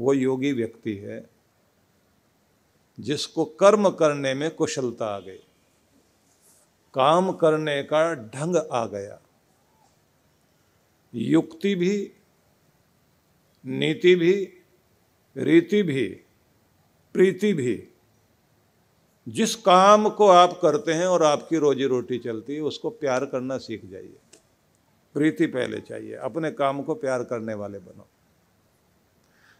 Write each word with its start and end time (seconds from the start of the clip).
वो 0.00 0.12
योगी 0.12 0.52
व्यक्ति 0.52 0.96
है, 0.96 1.30
जिसको 3.00 3.44
कर्म 3.44 3.90
करने 3.90 4.34
में 4.34 4.50
कुशलता 4.50 5.06
आ 5.06 5.20
गई। 5.20 5.38
काम 6.94 7.32
करने 7.32 7.82
का 7.82 8.14
ढंग 8.14 8.56
आ 8.56 8.86
गया। 8.86 9.20
युक्ति 11.14 11.74
भी, 11.74 12.12
नीति 13.66 14.14
भी, 14.14 14.54
रीति 15.36 15.82
भी, 15.82 16.08
प्रीति 17.12 17.52
भी, 17.52 17.88
जिस 19.28 19.56
काम 19.56 20.08
को 20.08 20.28
आप 20.28 20.58
करते 20.62 20.92
हैं 20.92 21.06
और 21.06 21.22
आपकी 21.22 21.56
रोजी 21.56 21.84
रोटी 21.84 22.18
चलती 22.18 22.54
है, 22.54 22.60
उसको 22.60 22.90
प्यार 22.90 23.26
करना 23.26 23.58
सीख 23.58 23.84
जाइए। 23.84 24.16
प्रीति 25.14 25.46
पहले 25.46 25.80
चाहिए, 25.80 26.14
अपने 26.14 26.50
काम 26.50 26.82
को 26.82 26.94
प्यार 26.94 27.24
करने 27.24 27.54
वाले 27.54 27.78
बनो। 27.78 28.08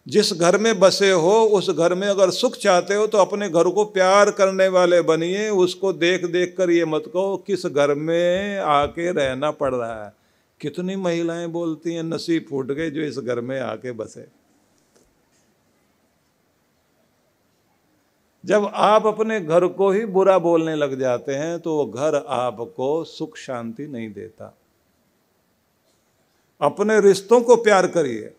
जिस 0.09 0.33
घर 0.33 0.57
में 0.59 0.79
बसे 0.81 1.11
हो, 1.11 1.33
उस 1.45 1.71
घर 1.71 1.95
में 1.95 2.07
अगर 2.09 2.31
सुख 2.31 2.55
चाहते 2.57 2.95
हो 2.95 3.07
तो 3.07 3.19
अपने 3.19 3.49
घर 3.49 3.69
को 3.69 3.85
प्यार 3.85 4.31
करने 4.31 4.69
वाले 4.69 5.01
बनिए। 5.03 5.49
उसको 5.51 5.93
देख 5.93 6.25
देख 6.25 6.55
कर 6.59 6.71
ये 6.71 6.85
मत 6.85 7.05
कहो, 7.07 7.37
किस 7.37 7.67
घर 7.67 7.95
में 7.95 8.59
आके 8.59 9.11
रहना 9.13 9.51
पड़ 9.51 9.75
रहा 9.75 10.05
है। 10.05 10.13
कितनी 10.61 10.97
महिलाएँ 10.97 11.47
बोलती 11.47 11.95
हैं, 11.95 12.03
नसीब 12.03 12.47
फूट 12.51 12.73
गए 12.73 12.91
जो 12.91 13.03
इस 13.03 13.19
घर 13.19 13.41
में 13.41 13.61
आके 13.61 13.93
बसे। 13.93 14.27
जब 18.45 18.71
आप 18.75 19.07
अपने 19.07 19.41
घर 19.41 19.67
को 19.67 19.91
ही 19.91 20.05
बुरा 20.07 20.39
बोलने 20.39 20.75
लग 20.75 20.99
जाते 21.01 21.35
हैं 21.35 21.59
तो 21.61 21.77
वो 21.77 21.87
घर 21.87 22.15
आपको 22.29 23.05
सुख 23.05 23.37
शांति 23.37 23.87
नहीं 23.87 24.13
देता। 24.13 24.55
अपने 26.61 27.01
रिश्तों 27.01 27.41
को 27.41 27.57
प्यार 27.57 27.87
करिए। 27.87 28.35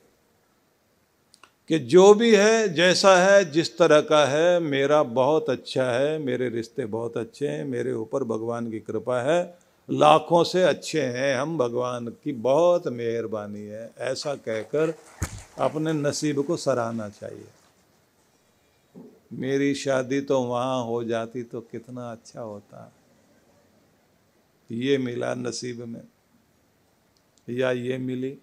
कि 1.70 1.80
जो 1.80 2.14
भी 2.14 2.36
है, 2.36 2.74
जैसा 2.74 3.18
है, 3.18 3.52
जिस 3.52 3.78
तरह 3.78 4.02
का 4.02 4.26
है, 4.26 4.60
मेरा 4.60 5.04
बहुत 5.04 5.50
अच्छा 5.50 5.92
है, 5.92 6.20
मेरे 6.20 6.50
रिश्ते 6.50 6.86
बहुत 6.86 7.18
अच्छे 7.18 7.48
हैं, 7.48 7.66
मेरे 7.66 7.94
ऊपर 7.94 8.24
भगवान 8.24 8.72
की 8.72 8.80
कृपा 8.80 9.22
है, 9.22 9.58
लाखों 9.90 10.44
से 10.44 10.64
अच्छे 10.64 11.02
हैं, 11.02 11.36
हम 11.38 11.58
भगवान 11.58 12.08
की 12.08 12.32
बहुत 12.32 12.88
मेहरबानी 12.88 13.62
है, 13.62 13.92
ऐसा 13.98 14.36
कहकर 14.36 14.94
अपने 15.60 15.94
नसीब 15.94 16.44
को 16.44 16.58
सराहना 16.58 17.10
चाहिए। 17.10 17.48
मेरी 19.34 19.76
शादी 19.76 20.22
तो 20.22 20.42
वहाँ 20.42 20.86
हो 20.86 21.04
जाती 21.04 21.44
तो 21.44 21.62
कितना 21.62 22.12
अच्छा 22.12 22.42
होता। 22.42 22.94
ये 24.72 24.98
मिला 24.98 25.34
नसीब 25.34 25.84
में, 25.84 26.04
या 27.50 27.72
ये 27.72 27.98
मिली। 27.98 28.38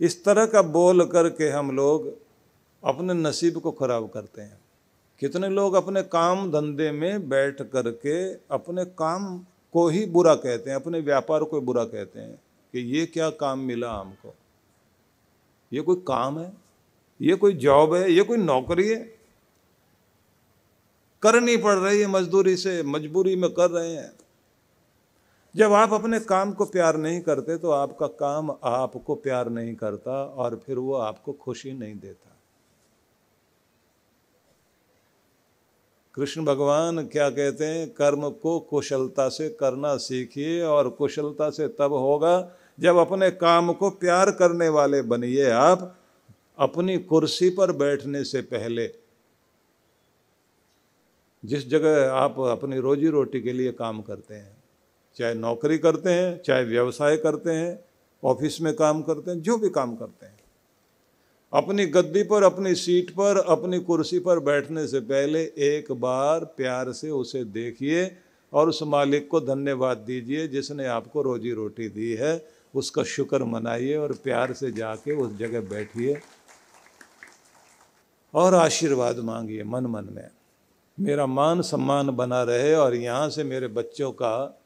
इस 0.00 0.24
तरह 0.24 0.46
का 0.46 0.62
बोल 0.62 1.06
करके 1.06 1.48
हम 1.48 1.76
लोग 1.76 2.18
अपने 2.84 3.14
नसीब 3.14 3.58
को 3.58 3.70
खराब 3.70 4.10
करते 4.14 4.42
हैं। 4.42 4.60
कितने 5.20 5.48
लोग 5.48 5.74
अपने 5.74 6.02
काम 6.02 6.50
धंधे 6.50 6.90
में 6.90 7.28
बैठ 7.28 7.62
करके 7.62 8.32
अपने 8.32 8.84
काम 8.84 9.38
को 9.72 9.88
ही 9.88 10.06
बुरा 10.06 10.34
कहते 10.34 10.70
हैं, 10.70 10.76
अपने 10.76 11.00
व्यापार 11.00 11.44
को 11.44 11.60
बुरा 11.60 11.84
कहते 11.84 12.20
हैं 12.20 12.34
कि 12.72 12.78
ये 12.78 13.06
क्या 13.06 13.30
काम 13.30 13.58
मिला 13.58 13.92
हमको? 13.92 14.34
ये 15.72 15.80
कोई 15.80 15.96
काम 15.96 16.38
है? 16.38 16.52
ये 17.22 17.34
कोई 17.34 17.52
जॉब 17.52 17.94
है? 17.94 18.12
ये 18.12 18.22
कोई 18.22 18.36
नौकरी 18.36 18.88
है? 18.88 19.14
करनी 21.22 21.56
पड़ 21.56 21.74
रही 21.74 22.00
है 22.00 22.06
मजदूरी 22.06 22.56
से, 22.56 22.82
मजबूरी 22.82 23.36
में 23.36 23.50
कर 23.50 23.70
रहे 23.70 23.94
हैं। 23.94 24.12
जब 25.56 25.72
आप 25.72 25.92
अपने 25.92 26.20
काम 26.20 26.52
को 26.52 26.64
प्यार 26.64 26.96
नहीं 26.96 27.20
करते 27.20 27.58
तो 27.58 27.70
आपका 27.70 28.06
काम 28.06 28.50
आपको 28.64 29.14
प्यार 29.14 29.48
नहीं 29.48 29.74
करता 29.74 30.24
और 30.24 30.62
फिर 30.66 30.78
वो 30.78 30.94
आपको 30.94 31.32
खुशी 31.32 31.72
नहीं 31.72 31.94
देता। 31.94 32.30
कृष्ण 36.14 36.44
भगवान 36.44 37.06
क्या 37.06 37.30
कहते 37.30 37.64
हैं? 37.64 37.90
कर्म 37.90 38.30
को 38.30 38.60
कुशलता 38.60 39.28
से 39.28 39.48
करना 39.50 39.96
सीखिए 39.96 40.62
और 40.62 40.88
कुशलता 40.88 41.50
से 41.50 41.68
तब 41.68 41.92
होगा 41.92 42.50
जब 42.80 42.96
अपने 42.96 43.30
काम 43.30 43.72
को 43.72 43.90
प्यार 43.90 44.30
करने 44.30 44.68
वाले 44.68 45.02
बनिए 45.02 45.50
आप 45.50 45.96
अपनी 46.58 46.98
कुर्सी 46.98 47.50
पर 47.50 47.72
बैठने 47.72 48.24
से 48.24 48.42
पहले। 48.42 48.94
जिस 51.44 51.68
जगह 51.68 52.12
आप 52.12 52.40
अपनी 52.40 52.78
रोजी 52.78 53.08
रोटी 53.08 53.40
के 53.40 53.52
लिए 53.52 53.72
काम 53.72 54.02
करते 54.02 54.34
हैं 54.34 54.63
चाहे 55.16 55.34
नौकरी 55.34 55.78
करते 55.78 56.10
हैं, 56.10 56.42
चाहे 56.42 56.64
व्यवसाय 56.64 57.16
करते 57.16 57.50
हैं, 57.50 57.84
ऑफ़िस 58.24 58.60
में 58.60 58.74
काम 58.74 59.02
करते 59.02 59.30
हैं, 59.30 59.42
जो 59.42 59.58
भी 59.58 59.70
काम 59.70 59.96
करते 59.96 60.26
हैं। 60.26 60.38
अपनी 61.52 61.86
गद्दी 61.86 62.22
पर, 62.22 62.42
अपनी 62.42 62.74
सीट 62.74 63.10
पर, 63.10 63.38
अपनी 63.38 63.80
कुर्सी 63.80 64.18
पर 64.18 64.38
बैठने 64.38 64.88
से 64.88 65.00
पहले 65.00 65.42
एक 65.42 65.92
बार 65.92 66.44
प्यार 66.44 66.92
से 66.92 67.10
उसे 67.10 67.44
देखिए 67.44 68.16
और 68.52 68.68
उस 68.68 68.82
मालिक 68.82 69.28
को 69.28 69.40
धन्यवाद 69.40 69.96
दीजिए 69.96 70.48
जिसने 70.48 70.86
आपको 70.86 71.22
रोजी 71.22 71.52
रोटी 71.52 71.88
दी 71.88 72.14
है। 72.14 72.46
उसका 72.74 73.02
शुक्र 73.02 73.44
मनाइए 73.44 73.96
और 73.96 74.12
प्यार 74.12 74.52
से 74.52 74.72
जाके 74.72 75.12
उस 75.12 75.36
जगह 75.36 75.60
बैठिए। 75.60 76.20
और 78.34 78.54
आशीर्वाद 78.54 79.18
मांगिए 79.18 79.64
मन 79.64 79.86
मन 79.86 80.08
में। 80.12 80.28
मेरा 81.00 81.26
मान 81.26 81.62
सम्मान 81.62 82.10
बना 82.10 82.42
रहे 82.42 82.74
और 82.74 82.94
यहाँ 82.94 83.30
से 83.30 83.44
मेरे 83.44 83.68
बच्चों 83.68 84.12
का 84.12 84.60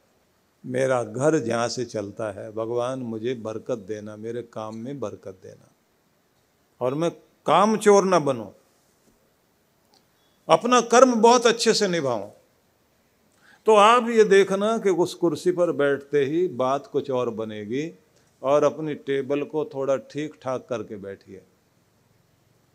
मेरा 0.64 1.02
घर 1.04 1.38
जहाँ 1.38 1.68
से 1.68 1.84
चलता 1.86 2.30
है, 2.32 2.50
भगवान 2.52 3.00
मुझे 3.00 3.34
बरकत 3.36 3.78
देना, 3.88 4.16
मेरे 4.16 4.42
काम 4.44 4.76
में 4.76 4.98
बरकत 5.00 5.38
देना। 5.42 5.70
और 6.80 6.94
मैं 6.94 7.10
काम 7.46 7.76
चोर 7.76 8.04
ना 8.04 8.18
बनूं, 8.20 8.46
अपना 10.48 10.80
कर्म 10.82 11.14
बहुत 11.14 11.46
अच्छे 11.46 11.74
से 11.74 11.88
निभाऊं। 11.88 12.28
तो 13.66 13.74
आप 13.76 14.08
ये 14.08 14.24
देखना 14.24 14.76
कि 14.78 14.90
उस 14.96 15.14
कुर्सी 15.14 15.52
पर 15.52 15.72
बैठते 15.74 16.24
ही 16.24 16.46
बात 16.56 16.86
कुछ 16.86 17.10
और 17.10 17.30
बनेगी 17.32 17.90
और 18.42 18.64
अपनी 18.64 18.94
टेबल 18.96 19.42
को 19.44 19.64
थोड़ा 19.64 19.96
ठीक 20.10 20.34
ठाक 20.42 20.66
करके 20.68 20.96
बैठिए। 20.98 21.42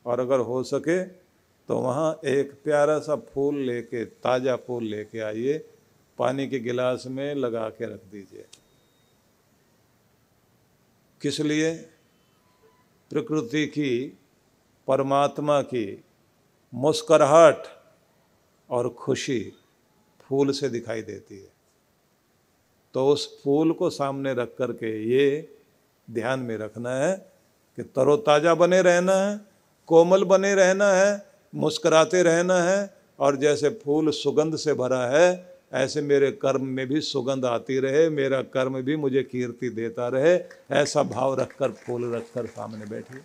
और 0.06 0.20
अगर 0.20 0.40
हो 0.42 0.62
सके 0.64 1.04
तो 1.70 1.78
वहाँ 1.78 2.20
एक 2.26 2.52
प्यारा 2.64 2.98
सा 3.00 3.16
फूल 3.16 3.56
लेके, 3.58 4.04
ताज़ा 4.06 4.56
फूल 4.58 4.84
लेके 4.86 5.20
आइए। 5.22 5.58
पानी 6.18 6.48
के 6.48 6.60
गिलास 6.60 7.04
में 7.08 7.36
लगा 7.36 7.70
के 7.70 7.86
रख 7.86 8.00
दीजिए। 8.12 8.46
किस 11.22 11.40
लिए? 11.40 11.76
प्रकृति 13.10 13.68
की, 13.68 14.18
परमात्मा 14.88 15.62
की 15.62 16.04
मुस्कराहट 16.74 17.64
और 18.70 18.90
खुशी 18.90 19.54
फूल 20.22 20.52
से 20.52 20.70
दिखाई 20.70 21.02
देती 21.02 21.38
है। 21.38 21.54
तो 22.94 23.08
उस 23.08 23.44
फूल 23.44 23.72
को 23.72 23.90
सामने 23.90 24.34
रख 24.34 24.56
कर 24.58 24.72
के 24.72 25.10
ये 25.10 25.56
ध्यान 26.12 26.40
में 26.40 26.58
रखना 26.58 26.96
है 26.96 27.32
कि 27.76 27.84
तरोताज़ा 27.84 28.56
बने 28.56 28.82
रहना 28.82 29.16
है, 29.16 29.42
कोमल 29.88 30.24
बने 30.24 30.56
रहना 30.56 30.88
है, 30.88 31.26
मुस्कराते 31.56 32.24
रहना 32.24 32.62
है 32.62 32.98
और 33.20 33.36
जैसे 33.36 33.70
फूल 33.70 34.12
सुगंध 34.12 34.56
से 34.56 34.74
भरा 34.74 35.06
है 35.06 35.53
ऐसे 35.74 36.02
मेरे 36.02 36.32
कर्म 36.32 36.66
में 36.66 36.88
भी 36.88 37.02
सुगंध 37.02 37.46
आती 37.46 37.80
रहे, 37.80 38.10
मेरा 38.10 38.42
कर्म 38.42 38.82
भी 38.82 38.96
मुझे 38.96 39.24
कीर्ति 39.24 39.70
देता 39.70 40.08
रहे, 40.08 40.40
ऐसा 40.72 41.04
भाव 41.04 41.40
रखकर, 41.40 41.72
फूल 41.72 42.16
रखकर 42.16 42.46
सामने 42.46 42.86
बैठिए। 42.86 43.22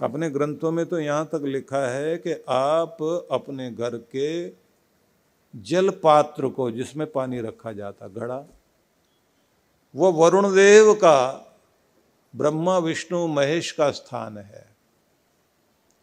अपने 0.00 0.30
ग्रंथों 0.30 0.70
में 0.70 0.86
तो 0.86 0.98
यहाँ 0.98 1.26
तक 1.26 1.42
लिखा 1.44 1.86
है 1.88 2.16
कि 2.16 2.32
आप 2.48 3.28
अपने 3.30 3.70
घर 3.70 3.96
के 3.96 4.48
जल 5.54 5.90
पात्र 5.90 6.48
को, 6.48 6.70
जिसमें 6.70 7.10
पानी 7.12 7.40
रखा 7.40 7.72
जाता 7.72 8.08
घड़ा 8.08 8.44
वो 9.94 10.12
वरुण 10.12 10.54
देव 10.54 10.94
का, 10.94 11.52
ब्रह्मा, 12.36 12.78
विष्णु, 12.78 13.26
महेश 13.26 13.70
का 13.72 13.90
स्थान 13.90 14.38
है। 14.38 14.66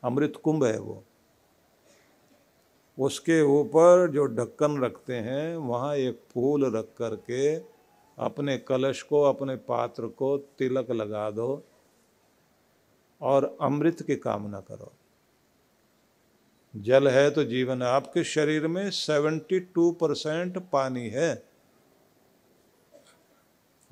अमृत 0.04 0.34
कुंभ 0.44 0.64
है 0.66 0.80
वो। 0.80 1.04
उसके 3.00 3.42
ऊपर 3.42 4.10
जो 4.12 4.26
ढक्कन 4.26 4.82
रखते 4.82 5.16
हैं, 5.16 5.56
वहाँ 5.58 5.96
एक 5.96 6.22
फूल 6.32 6.76
रख 6.76 6.86
कर 6.98 7.16
के 7.16 7.56
अपने 8.18 8.58
कलश 8.58 9.02
को, 9.02 9.22
अपने 9.22 9.56
पात्र 9.56 10.08
को 10.08 10.38
तिलक 10.38 10.92
लगा 10.92 11.32
दो 11.32 11.64
और 13.22 13.58
अमृत 13.62 14.02
की 14.02 14.16
कामना 14.16 14.60
करो। 14.60 14.92
जल 16.76 17.08
है 17.08 17.30
तो 17.32 17.44
जीवन 17.44 17.82
है। 17.82 17.88
आपके 17.88 18.24
शरीर 18.24 18.68
में 18.68 18.92
72 18.92 19.92
परसेंट 19.94 20.58
पानी 20.58 21.10
है। 21.10 21.44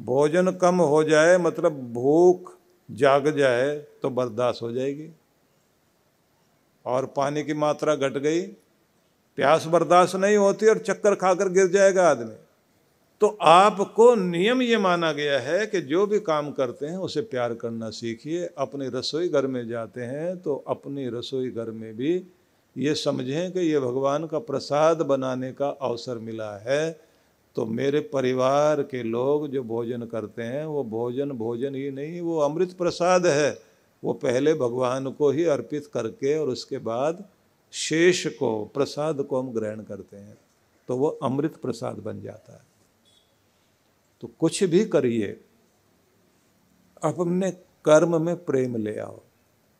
भोजन 0.01 0.51
कम 0.51 0.75
हो 0.75 1.03
जाए 1.03 1.37
मतलब 1.37 1.93
भूख 1.93 2.57
जाग 2.91 3.37
जाए 3.37 3.77
तो 3.79 4.09
बर्दाश्त 4.09 4.61
हो 4.61 4.71
जाएगी। 4.71 5.11
और 6.85 7.05
पानी 7.05 7.43
की 7.43 7.53
मात्रा 7.53 7.95
घट 7.95 8.13
गई 8.13 8.41
प्यास 9.37 9.65
बर्दाश्त 9.65 10.15
नहीं 10.15 10.37
होती 10.37 10.67
और 10.67 10.77
चक्कर 10.77 11.15
खाकर 11.15 11.49
गिर 11.49 11.67
जाएगा 11.67 12.07
आदमी। 12.09 12.35
तो 13.21 13.27
आपको 13.41 14.13
नियम 14.15 14.61
ये 14.61 14.77
माना 14.77 15.11
गया 15.11 15.39
है 15.39 15.65
कि 15.67 15.81
जो 15.81 16.05
भी 16.07 16.19
काम 16.19 16.51
करते 16.51 16.85
हैं, 16.85 16.97
उसे 16.97 17.21
प्यार 17.21 17.53
करना 17.53 17.89
सीखिए। 17.89 18.49
अपने 18.57 18.89
रसोई 18.89 19.29
घर 19.29 19.47
में 19.47 19.67
जाते 19.67 20.01
हैं 20.01 20.37
तो 20.37 20.55
अपनी 20.67 21.07
रसोई 21.09 21.49
घर 21.49 21.71
में 21.71 21.95
भी 21.97 22.21
ये 22.75 22.93
समझें 22.95 23.51
कि 23.51 23.59
ये 23.59 23.79
भगवान 23.79 24.25
का 24.27 24.39
प्रसाद 24.39 25.01
बनाने 25.03 25.51
का 25.51 25.69
अवसर 25.81 26.17
मिला 26.19 26.51
है। 26.59 26.91
तो 27.55 27.65
मेरे 27.65 27.99
परिवार 27.99 28.81
के 28.81 29.03
लोग 29.03 29.47
जो 29.47 29.63
भोजन 29.63 30.05
करते 30.05 30.43
हैं, 30.43 30.65
वो 30.65 30.83
भोजन 30.83 31.31
भोजन 31.31 31.75
ही 31.75 31.89
नहीं, 31.91 32.21
वो 32.21 32.39
अमृत 32.39 32.73
प्रसाद 32.73 33.25
है। 33.25 33.57
वो 34.03 34.13
पहले 34.13 34.53
भगवान 34.53 35.09
को 35.11 35.29
ही 35.29 35.45
अर्पित 35.45 35.87
करके 35.93 36.37
और 36.37 36.49
उसके 36.49 36.77
बाद 36.77 37.23
शेष 37.73 38.25
को, 38.27 38.65
प्रसाद 38.65 39.21
को 39.21 39.39
हम 39.39 39.51
ग्रहण 39.51 39.81
करते 39.81 40.17
हैं 40.17 40.37
तो 40.89 40.97
वो 40.97 41.07
अमृत 41.23 41.55
प्रसाद 41.55 41.99
बन 41.99 42.21
जाता 42.21 42.53
है। 42.53 42.61
तो 44.23 44.29
कुछ 44.39 44.63
भी 44.63 44.83
करिए, 44.85 45.27
अपने 47.01 47.51
कर्म 47.85 48.21
में 48.21 48.35
प्रेम 48.45 48.75
ले 48.75 48.97
आओ। 48.99 49.21